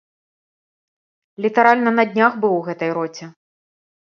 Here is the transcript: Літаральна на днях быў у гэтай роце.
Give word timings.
Літаральна 1.45 1.91
на 1.99 2.03
днях 2.15 2.31
быў 2.47 2.53
у 2.63 2.65
гэтай 2.71 2.91
роце. 3.01 3.25